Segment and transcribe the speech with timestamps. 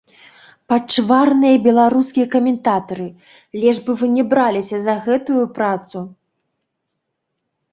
[0.71, 3.05] Пачварныя беларускія каментатары,
[3.65, 5.99] лепш бы вы не браліся за гэтую працу!!!